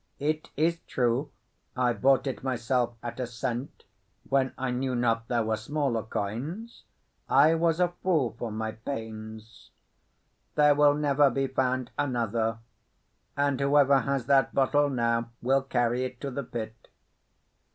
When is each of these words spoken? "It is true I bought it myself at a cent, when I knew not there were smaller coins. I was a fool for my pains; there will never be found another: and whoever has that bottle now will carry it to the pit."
"It 0.17 0.49
is 0.57 0.79
true 0.87 1.29
I 1.77 1.93
bought 1.93 2.25
it 2.25 2.41
myself 2.41 2.95
at 3.03 3.19
a 3.19 3.27
cent, 3.27 3.83
when 4.27 4.51
I 4.57 4.71
knew 4.71 4.95
not 4.95 5.27
there 5.27 5.43
were 5.43 5.57
smaller 5.57 6.01
coins. 6.01 6.85
I 7.29 7.53
was 7.53 7.79
a 7.79 7.89
fool 8.01 8.35
for 8.39 8.51
my 8.51 8.71
pains; 8.71 9.69
there 10.55 10.73
will 10.73 10.95
never 10.95 11.29
be 11.29 11.45
found 11.45 11.91
another: 11.99 12.57
and 13.37 13.59
whoever 13.59 13.99
has 13.99 14.25
that 14.25 14.55
bottle 14.55 14.89
now 14.89 15.29
will 15.39 15.61
carry 15.61 16.03
it 16.03 16.19
to 16.21 16.31
the 16.31 16.43
pit." 16.45 16.73